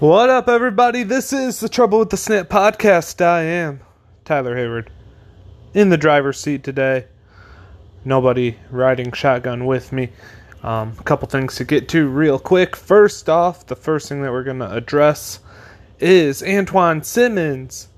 [0.00, 1.02] What up, everybody?
[1.02, 3.20] This is the Trouble with the Snap podcast.
[3.20, 3.80] I am
[4.24, 4.92] Tyler Hayward
[5.74, 7.06] in the driver's seat today.
[8.04, 10.10] Nobody riding shotgun with me.
[10.62, 12.76] Um, a couple things to get to real quick.
[12.76, 15.40] First off, the first thing that we're going to address
[15.98, 17.88] is Antjuan Simmons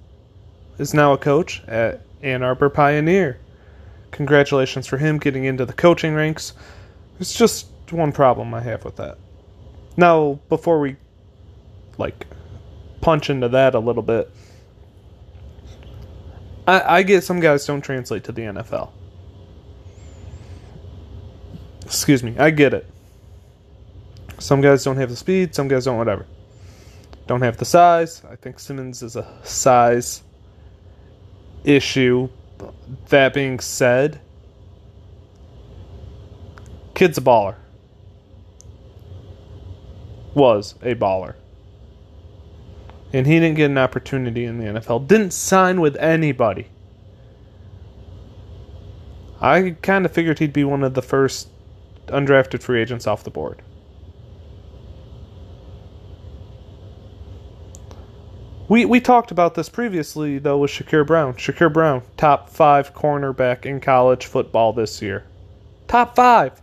[0.79, 3.39] is now a coach at Ann Arbor Pioneer.
[4.11, 6.55] Congratulations for him getting into the coaching ranks.
[7.19, 9.19] There's just one problem I have with that.
[9.99, 10.97] Now, before we
[12.01, 12.27] like
[13.01, 14.31] punch into that a little bit.
[16.67, 18.91] I, I get some guys don't translate to the NFL.
[21.85, 22.87] Excuse me, I get it.
[24.39, 26.27] Some guys don't have the speed, some guys don't, whatever.
[27.27, 28.23] Don't have the size.
[28.29, 30.23] I think Simmons is a size
[31.65, 32.29] issue.
[33.09, 34.21] That being said,
[36.95, 37.57] kid's a baller.
[40.35, 41.35] Was a baller
[43.13, 45.09] and he didn't get an opportunity in the NFL.
[45.09, 46.69] Didn't sign with anybody.
[49.41, 51.49] I kind of figured he'd be one of the first
[52.07, 53.63] undrafted free agents off the board.
[58.69, 61.35] We we talked about this previously though with Shakur Brown.
[61.35, 65.25] Shakur Brown, top 5 cornerback in college football this year.
[65.89, 66.63] Top 5.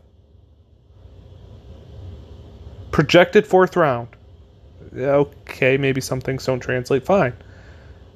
[2.92, 4.08] Projected 4th round
[4.98, 7.06] okay, maybe some things don't translate.
[7.06, 7.34] Fine.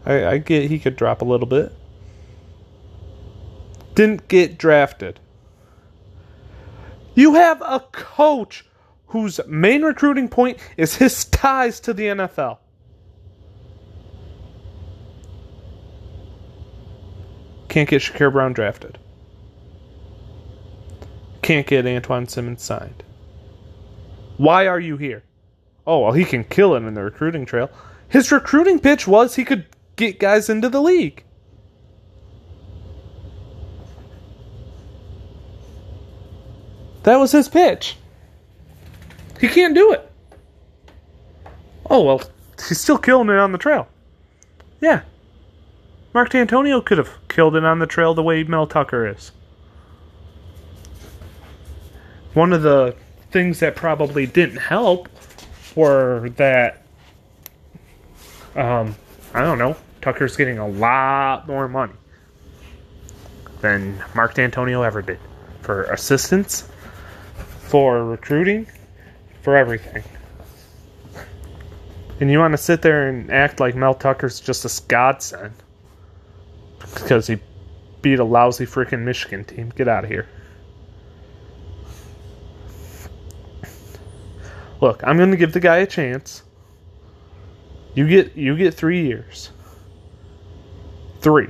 [0.06, 1.74] I, I get he could drop a little bit.
[3.96, 5.20] Didn't get drafted.
[7.14, 8.66] You have a coach
[9.08, 12.60] whose main recruiting point is his ties to the NFL.
[17.68, 18.98] Can't get Shakur Brown drafted.
[21.42, 23.04] Can't get Antjuan Simmons signed.
[24.38, 25.24] Why are you here?
[25.86, 27.70] Oh, well, he can kill it in the recruiting trail.
[28.10, 29.66] His recruiting pitch was he could
[29.96, 31.24] get guys into the league.
[37.04, 37.98] That was his pitch.
[39.40, 40.12] He can't do it.
[41.90, 42.22] Oh, well,
[42.68, 43.88] he's still killing it on the trail.
[44.80, 45.02] Yeah.
[46.14, 49.32] Mark Dantonio could have killed it on the trail the way Mel Tucker is.
[52.34, 52.96] One of the
[53.32, 55.10] things that probably didn't help
[55.76, 56.82] were that
[58.56, 58.96] um,
[59.34, 61.94] I don't know, Tucker's getting a lot more money
[63.62, 65.20] than Mark Dantonio ever did
[65.62, 66.68] for assistance,
[67.60, 68.68] for recruiting,
[69.42, 70.04] for everything.
[72.20, 75.54] And you want to sit there and act like Mel Tucker's just a godsend
[76.96, 77.40] because he
[78.02, 79.72] beat a lousy freaking Michigan team.
[79.76, 80.28] Get out of here.
[84.82, 86.44] Look, I'm going to give the guy a chance.
[87.94, 89.52] You get you get 3 years.
[91.22, 91.50] 3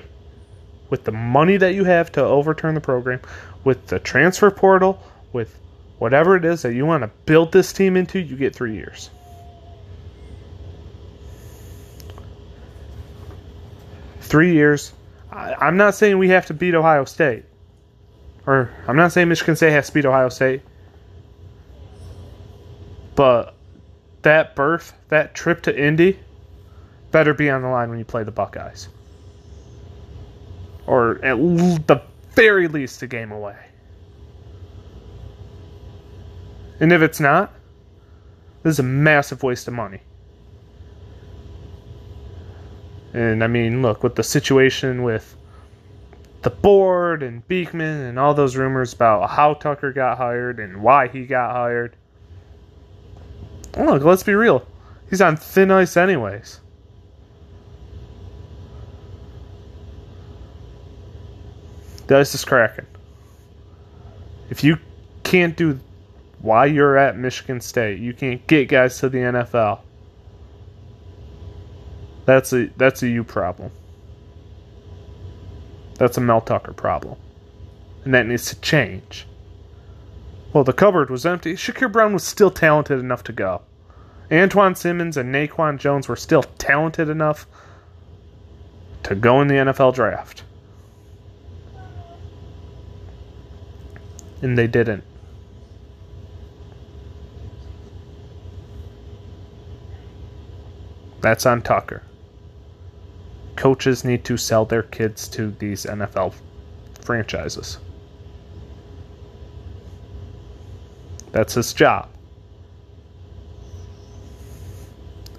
[0.92, 3.22] with the money that you have to overturn the program,
[3.64, 5.58] with the transfer portal, with
[5.98, 9.10] whatever it is that you want to build this team into, you get 3 years.
[14.20, 14.94] Three years.
[15.32, 17.46] I, am not saying we have to beat Ohio State.
[18.46, 20.62] Or I'm not saying Michigan State has to beat Ohio State.
[23.16, 23.54] But
[24.22, 26.20] that berth, that trip to Indy,
[27.12, 28.88] better be on the line when you play the Buckeyes.
[30.88, 31.38] Or at
[31.88, 32.02] the
[32.34, 33.58] very least a game away.
[36.80, 37.54] And if it's not,
[38.64, 40.02] this is a massive waste of money.
[43.14, 45.36] And I mean, look, with the situation with
[46.42, 51.08] the board and Beekman and all those rumors about how Tucker got hired and why
[51.08, 51.96] he got hired,
[53.78, 54.66] Oh, look, let's be real.
[55.10, 56.60] He's on thin ice, anyways.
[62.08, 62.88] The ice is cracking.
[64.50, 64.78] If you
[65.24, 65.80] can't do
[66.42, 69.80] why you're at Michigan State, you can't get guys to the NFL.
[72.26, 73.72] That's a that's a you problem.
[75.96, 77.18] That's a Mel Tucker problem.
[78.04, 79.28] And that needs to change.
[80.54, 81.54] Well, the cupboard was empty.
[81.54, 83.62] Shakur Brown was still talented enough to go.
[84.30, 87.48] Antjuan Simmons and Naquan Jones were still talented enough
[89.04, 90.44] to go in the NFL draft.
[94.42, 95.04] And they didn't.
[101.22, 102.02] That's on Tucker.
[103.56, 106.34] Coaches need to sell their kids to these NFL
[107.02, 107.78] franchises.
[111.32, 112.10] That's his job.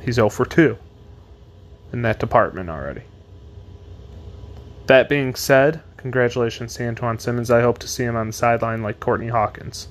[0.00, 0.76] He's 0 for 2
[1.92, 3.02] in that department already.
[4.86, 7.50] That being said, congratulations to Antjuan Simmons.
[7.50, 9.88] I hope to see him on the sideline like Courtney Hawkins.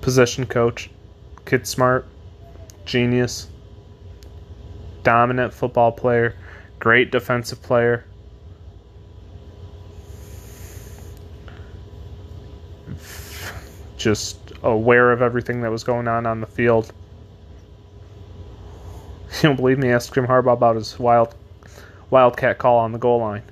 [0.00, 0.90] Position coach,
[1.44, 2.06] kid smart,
[2.84, 3.48] genius,
[5.02, 6.34] dominant football player,
[6.78, 8.04] great defensive player.
[14.00, 16.90] Just aware of everything that was going on on the field.
[19.42, 19.92] You don't believe me?
[19.92, 21.34] Ask Jim Harbaugh about his wild
[22.10, 23.42] wildcat call on the goal line.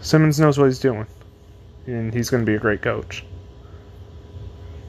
[0.00, 1.06] Simmons knows what he's doing,
[1.86, 3.24] and he's going to be a great coach.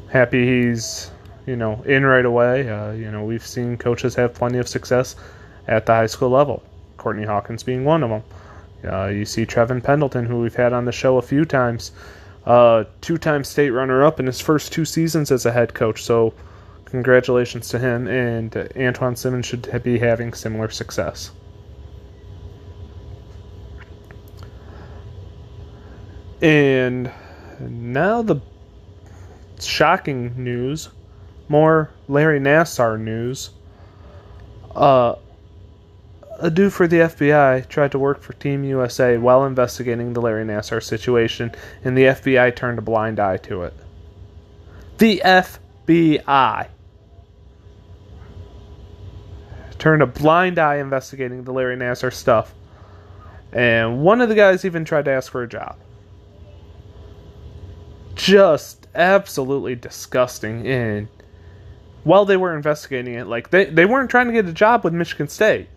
[0.09, 1.11] Happy he's
[1.45, 2.67] you know in right away.
[2.67, 5.15] Uh, you know we've seen coaches have plenty of success
[5.67, 6.61] at the high school level.
[6.97, 8.23] Courtney Hawkins being one of them.
[8.83, 11.91] Uh, you see Trevin Pendleton, who we've had on the show a few times,
[12.45, 16.03] uh, two-time state runner-up in his first two seasons as a head coach.
[16.03, 16.33] So
[16.95, 21.31] Congratulations to him, and Antjuan Simmons should be having similar success.
[26.41, 27.11] And
[27.59, 28.39] now the
[29.59, 30.89] shocking news,
[31.49, 33.49] more Larry Nassar news.
[34.73, 35.15] Uh,
[36.39, 40.45] a dude for the FBI tried to work for Team USA while investigating the Larry
[40.45, 41.51] Nassar situation,
[41.83, 43.73] and the FBI turned a blind eye to it.
[44.97, 46.67] The FBI.
[49.77, 52.55] turned a blind eye investigating the Larry Nassar stuff.
[53.51, 55.77] And one of the guys even tried to ask for a job.
[58.15, 60.65] Just absolutely disgusting.
[60.65, 61.07] And
[62.03, 64.93] while they were investigating it, like they, they weren't trying to get a job with
[64.93, 65.67] Michigan State.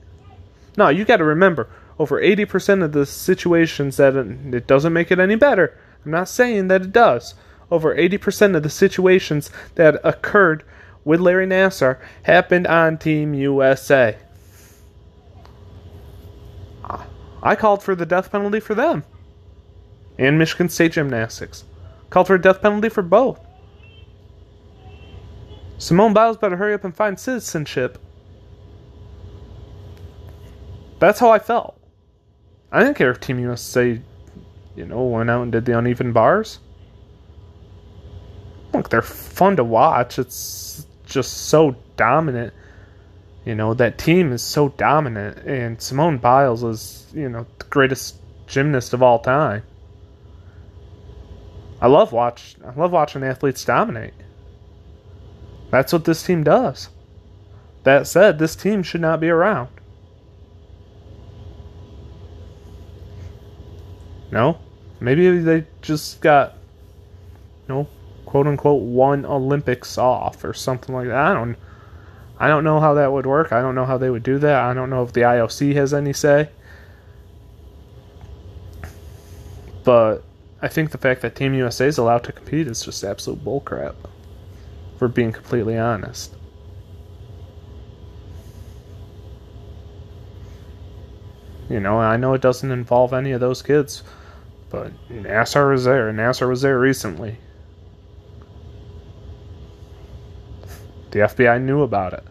[0.79, 5.19] No, you got to remember, over 80% of the situations that it doesn't make it
[5.19, 5.77] any better.
[6.05, 7.35] I'm not saying that it does.
[7.69, 10.63] Over 80% of the situations that occurred
[11.05, 14.19] with Larry Nassar happened on Team USA.
[17.43, 19.03] I called for the death penalty for them.
[20.17, 21.65] And Michigan State Gymnastics.
[22.09, 23.45] Called for a death penalty for both.
[25.79, 27.99] Simone Biles better hurry up and find citizenship.
[30.99, 31.79] That's how I felt.
[32.71, 34.01] I didn't care if Team USA,
[34.77, 36.59] you know, went out and did the uneven bars.
[38.73, 40.19] Look, they're fun to watch.
[40.19, 42.53] It's just so dominant.
[43.45, 48.17] You know, that team is so dominant, and Simone Biles is, you know, the greatest
[48.47, 49.63] gymnast of all time.
[51.81, 54.15] I love watch I love watching athletes dominate.
[55.71, 56.89] That's what this team does.
[57.85, 59.69] That said, this team should not be around.
[64.31, 64.59] No?
[65.01, 66.55] Maybe they just got
[67.69, 67.89] you know
[68.27, 71.15] quote unquote one Olympics off or something like that.
[71.17, 71.57] I don't
[72.39, 73.53] I don't know how that would work.
[73.53, 74.63] I don't know how they would do that.
[74.63, 76.51] I don't know if the IOC has any say.
[79.83, 80.23] But
[80.61, 83.95] I think the fact that Team USA is allowed to compete is just absolute bullcrap.
[84.99, 86.35] For being completely honest.
[91.69, 94.03] You know, I know it doesn't involve any of those kids,
[94.71, 96.13] but Nassar was there.
[96.13, 97.39] Nassar was there recently.
[101.11, 102.25] The FBI knew about it.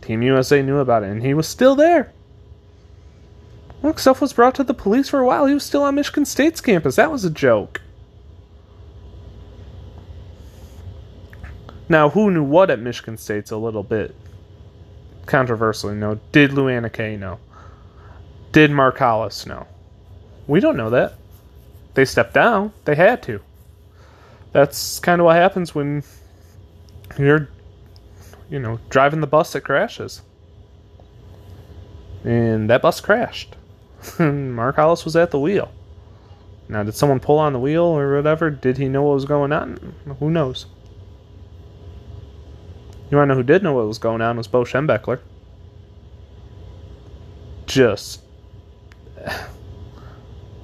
[0.00, 2.12] Team USA knew about it, and he was still there.
[3.82, 5.46] Look, stuff was brought to the police for a while.
[5.46, 6.96] He was still on Michigan State's campus.
[6.96, 7.82] That was a joke.
[11.88, 14.14] Now, who knew what at Michigan State's a little bit
[15.26, 16.18] controversial, No.
[16.32, 17.16] Did Lou Anna K.
[17.16, 17.38] know?
[18.52, 19.66] Did Mark Hollis know?
[20.46, 21.14] We don't know that.
[21.96, 22.72] They stepped down.
[22.84, 23.40] They had to.
[24.52, 26.04] That's kind of what happens when
[27.18, 27.48] you're
[28.48, 30.22] you know, driving the bus that crashes.
[32.24, 33.56] And that bus crashed.
[34.18, 35.72] Mark Hollis was at the wheel.
[36.68, 38.50] Now, did someone pull on the wheel or whatever?
[38.50, 39.94] Did he know what was going on?
[40.18, 40.66] Who knows?
[43.10, 45.20] You want to know who did know what was going on was Bo Schembechler.
[47.66, 48.22] Just,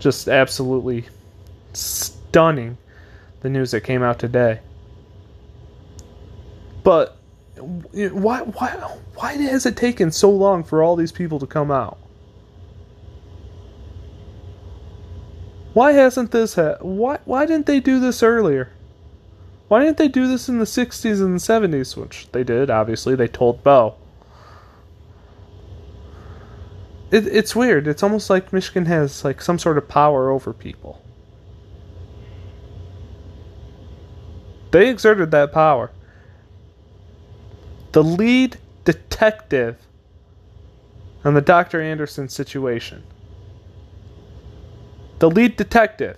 [0.00, 1.06] just absolutely
[1.72, 2.78] stunning
[3.40, 4.60] the news that came out today.
[6.84, 7.16] But
[7.56, 8.70] why why
[9.14, 11.98] why has it taken so long for all these people to come out?
[15.74, 18.72] Why hasn't this ha- why why didn't they do this earlier?
[19.68, 21.38] Why didn't they do this in the 60s and the
[21.78, 23.14] 70s, which they did, obviously.
[23.16, 23.94] They told Bo.
[27.10, 27.88] It, it's weird.
[27.88, 31.02] It's almost like Michigan has like some sort of power over people.
[34.72, 35.90] They exerted that power
[37.92, 39.76] the lead detective
[41.24, 41.80] on the Dr.
[41.80, 43.04] Anderson situation.
[45.18, 46.16] The lead detective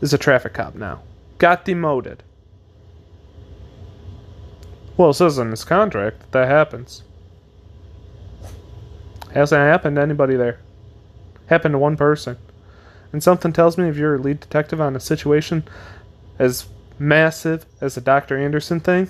[0.00, 1.02] is a traffic cop now.
[1.38, 2.22] Got demoted.
[4.96, 7.02] Well, it says in his contract that, that happens.
[9.32, 10.60] Hasn't happened to anybody there.
[11.46, 12.38] Happened to one person.
[13.12, 15.64] And something tells me if you're a lead detective on a situation
[16.38, 16.66] as
[16.98, 18.38] massive as the Dr.
[18.38, 19.08] Anderson thing,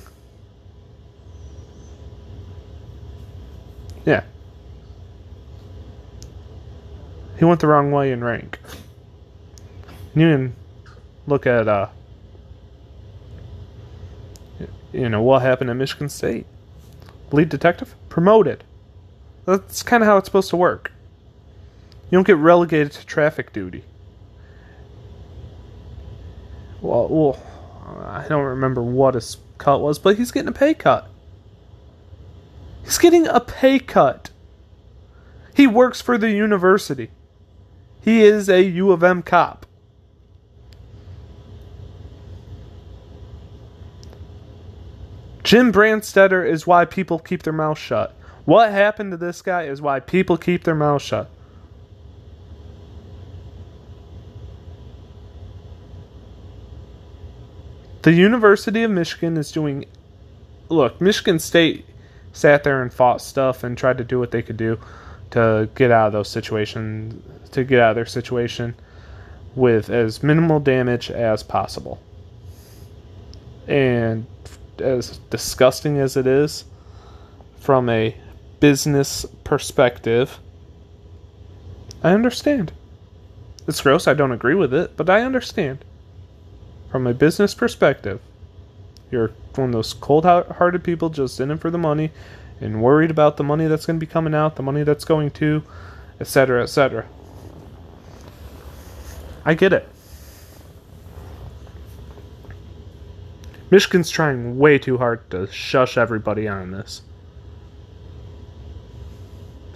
[4.05, 4.25] yeah.
[7.39, 8.59] He went the wrong way in rank.
[10.15, 10.57] You can
[11.27, 11.89] look at uh
[14.93, 16.47] you know what happened at Michigan State.
[17.33, 18.63] Lead detective promoted.
[19.45, 20.93] That's kind of how it's supposed to work.
[22.11, 23.83] You don't get relegated to traffic duty.
[26.85, 27.43] Well, well,
[28.05, 31.09] I don't remember what his cut was, but he's getting a pay cut.
[32.83, 34.29] He's getting a pay cut.
[35.55, 37.11] He works for the university.
[38.03, 39.65] He is a U of M cop.
[45.43, 48.15] Jim Brandstatter is why people keep their mouth shut.
[48.45, 51.31] What happened to this guy is why people keep their mouth shut.
[58.05, 59.87] The University of Michigan is doing.
[60.69, 61.87] Look, Michigan State
[62.35, 64.79] sat there and fought stuff and tried to do what they could do
[65.31, 68.75] to get out of those situations, to get out of their situation
[69.55, 71.99] with as minimal damage as possible.
[73.67, 74.27] And
[74.79, 76.67] as disgusting as it is,
[77.59, 78.15] from a
[78.61, 80.41] business perspective,
[82.03, 82.71] I understand.
[83.67, 85.87] It's gross, I don't agree with it, but I understand.
[86.95, 88.21] From a business perspective,
[89.11, 92.13] you're one of those cold hearted people just in it for the money
[92.61, 95.33] and worried about the money that's going to be coming out, the money that's going
[95.33, 95.65] to,
[96.21, 97.05] etc., etc.
[99.45, 99.89] I get it.
[103.73, 107.03] Michigan's trying way too hard to shush everybody on this.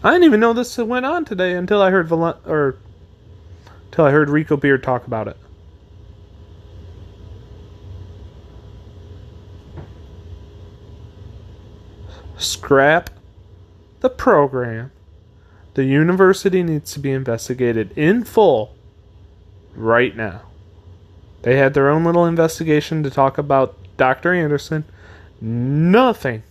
[0.04, 2.76] I didn't even know this went on today until I heard Val- or
[3.87, 5.37] until I heard Rico Beard talk about it.
[12.38, 13.11] Scrap
[14.00, 14.92] the program.
[15.75, 18.75] The university needs to be investigated in full
[19.75, 20.42] right now.
[21.42, 24.33] They had their own little investigation to talk about Dr.
[24.33, 24.85] Anderson.
[25.40, 26.42] Nothing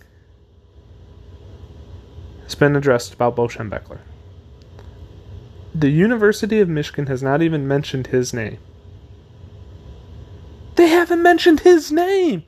[2.43, 3.99] has been addressed about Bo Schembechler.
[5.75, 8.57] The University of Michigan has not even mentioned his name.
[10.75, 12.43] They haven't mentioned his name.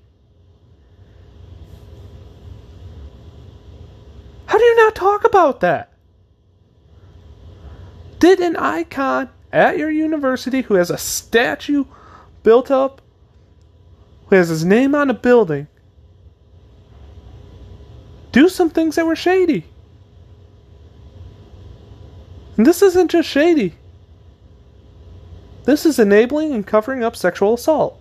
[4.45, 5.93] How do you not talk about that?
[8.19, 11.85] Did an icon at your university who has a statue
[12.43, 13.01] built up,
[14.27, 15.67] who has his name on a building,
[18.31, 19.65] do some things that were shady?
[22.57, 23.75] And this isn't just shady.
[25.63, 27.98] This is enabling and covering up sexual assault.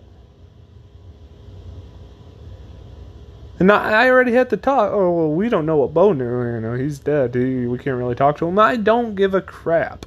[3.59, 4.91] And I already had to talk.
[4.93, 6.53] Oh, well, we don't know what Bo knew.
[6.53, 7.35] You know, he's dead.
[7.35, 8.57] He, we can't really talk to him.
[8.57, 10.05] I don't give a crap.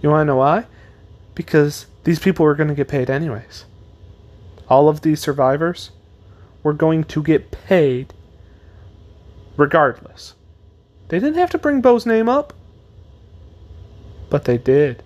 [0.00, 0.64] You want to know why?
[1.34, 3.66] Because these people were going to get paid anyways.
[4.68, 5.90] All of these survivors
[6.62, 8.14] were going to get paid
[9.58, 10.34] regardless.
[11.08, 12.54] They didn't have to bring Bo's name up,
[14.30, 15.02] but they did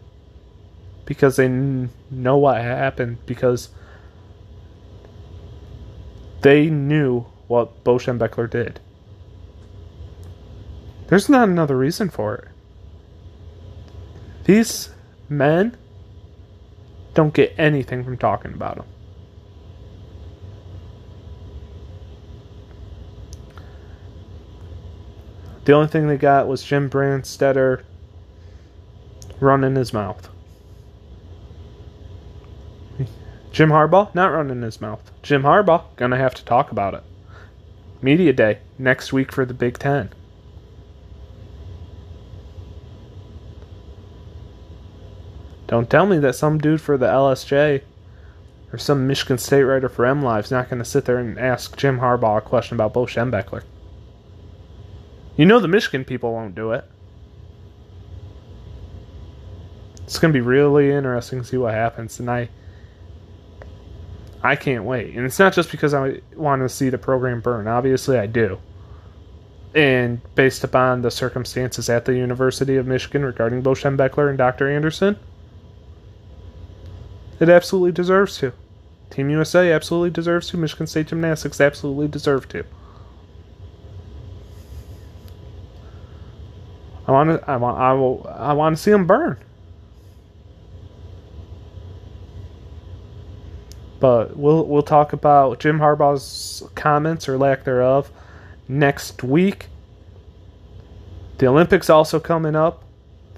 [1.07, 3.71] because they know what happened because
[6.43, 8.81] they knew what Bo Schembechler did.
[11.07, 12.49] There's not another reason for it.
[14.45, 14.91] These
[15.29, 15.77] men
[17.15, 18.87] don't get anything from talking about him.
[25.65, 27.85] The only thing they got was Jim Brandstatter
[29.39, 30.29] running his mouth.
[33.53, 35.11] Jim Harbaugh not running his mouth.
[35.23, 37.03] Jim Harbaugh gonna have to talk about it.
[38.01, 40.11] Media day next week for the Big Ten.
[45.67, 47.83] Don't tell me that some dude for the LSJ
[48.73, 52.01] or some Michigan State writer for MLive's not going to sit there and ask Jim
[52.01, 53.63] Harbaugh a question about Bo Schembechler.
[55.37, 56.85] You know the Michigan people won't do it.
[60.05, 62.21] It's to be really interesting to see what happens.
[62.21, 62.51] And I,
[64.43, 65.15] I can't wait.
[65.15, 67.69] And it's not just because I want to see the program burn.
[67.69, 68.59] Obviously, I do.
[69.75, 74.69] And based upon the circumstances at the University of Michigan regarding Bo Schembechler and Dr.
[74.69, 75.17] Anderson,
[77.41, 78.53] it absolutely deserves to.
[79.11, 80.57] Team USA absolutely deserves to.
[80.57, 82.65] Michigan State Gymnastics absolutely deserve to.
[87.07, 87.51] I want to.
[87.51, 87.79] I want.
[87.79, 88.27] I will.
[88.39, 89.37] I want to see them burn.
[94.03, 98.11] But we'll we'll talk about Jim Harbaugh's comments or lack thereof
[98.67, 99.69] next week.
[101.39, 102.83] The Olympics also coming up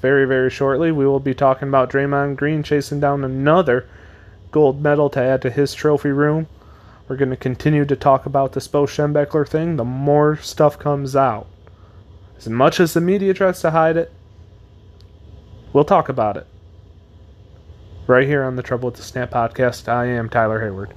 [0.01, 0.91] very very shortly.
[0.91, 3.87] We will be talking about Draymond Green chasing down another
[4.53, 6.47] gold medal to add to his trophy room.
[7.09, 9.77] We're going to continue to talk about this Bo Schembechler thing.
[9.77, 11.47] The more stuff comes out,
[12.39, 14.11] as much as the media tries to hide it,
[15.75, 16.47] we'll talk about it
[18.07, 19.89] right here on the Trouble with the Snap podcast.
[19.89, 20.93] I am Tyler Hayward.